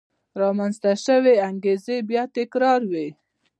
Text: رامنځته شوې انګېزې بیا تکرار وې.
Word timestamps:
رامنځته 0.41 0.91
شوې 1.05 1.33
انګېزې 1.49 1.97
بیا 2.09 2.23
تکرار 2.37 2.81
وې. 2.91 3.07